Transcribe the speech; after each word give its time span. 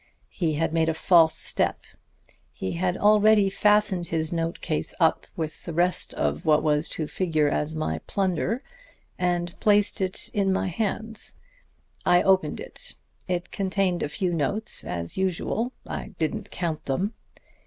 He 0.31 0.53
had 0.55 0.73
made 0.73 0.89
a 0.89 0.95
false 0.95 1.35
step. 1.35 1.81
He 2.51 2.71
had 2.71 2.97
already 2.97 3.51
fastened 3.51 4.07
his 4.07 4.33
note 4.33 4.59
case 4.59 4.95
up 4.99 5.27
with 5.35 5.63
the 5.65 5.75
rest 5.75 6.15
of 6.15 6.43
what 6.43 6.63
was 6.63 6.89
to 6.97 7.05
figure 7.05 7.47
as 7.47 7.75
my 7.75 7.99
plunder, 8.07 8.63
and 9.19 9.53
placed 9.59 10.01
it 10.01 10.29
in 10.33 10.51
my 10.51 10.69
hands. 10.69 11.35
I 12.03 12.23
opened 12.23 12.59
it. 12.59 12.95
It 13.27 13.51
contained 13.51 14.01
a 14.01 14.09
few 14.09 14.33
notes 14.33 14.83
as 14.83 15.17
usual 15.17 15.71
I 15.85 16.13
didn't 16.17 16.49
count 16.49 16.85
them. 16.85 17.13